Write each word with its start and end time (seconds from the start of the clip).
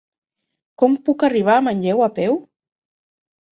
Com 0.83 0.95
puc 1.09 1.27
arribar 1.29 1.59
a 1.59 1.65
Manlleu 1.67 2.03
a 2.09 2.11
peu? 2.19 2.43